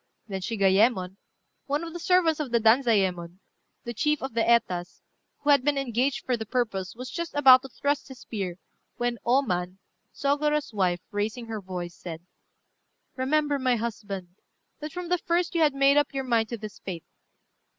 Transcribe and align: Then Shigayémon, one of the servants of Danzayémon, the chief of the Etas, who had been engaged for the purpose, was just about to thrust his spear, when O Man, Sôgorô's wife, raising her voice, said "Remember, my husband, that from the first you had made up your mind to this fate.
Then 0.27 0.41
Shigayémon, 0.41 1.17
one 1.67 1.83
of 1.83 1.93
the 1.93 1.99
servants 1.99 2.39
of 2.39 2.49
Danzayémon, 2.49 3.37
the 3.83 3.93
chief 3.93 4.23
of 4.23 4.33
the 4.33 4.41
Etas, 4.41 5.01
who 5.41 5.51
had 5.51 5.63
been 5.63 5.77
engaged 5.77 6.25
for 6.25 6.35
the 6.35 6.45
purpose, 6.47 6.95
was 6.95 7.11
just 7.11 7.35
about 7.35 7.61
to 7.61 7.69
thrust 7.69 8.07
his 8.07 8.17
spear, 8.17 8.55
when 8.97 9.19
O 9.23 9.43
Man, 9.43 9.77
Sôgorô's 10.11 10.73
wife, 10.73 11.01
raising 11.11 11.45
her 11.45 11.61
voice, 11.61 11.93
said 11.93 12.25
"Remember, 13.15 13.59
my 13.59 13.75
husband, 13.75 14.29
that 14.79 14.91
from 14.91 15.09
the 15.09 15.19
first 15.19 15.53
you 15.53 15.61
had 15.61 15.75
made 15.75 15.97
up 15.97 16.15
your 16.15 16.23
mind 16.23 16.49
to 16.49 16.57
this 16.57 16.79
fate. 16.79 17.05